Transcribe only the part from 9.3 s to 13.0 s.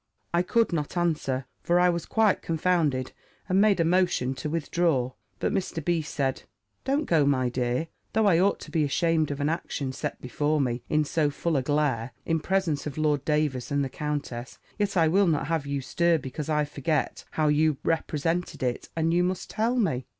an action set before me in so full a glare, in presence of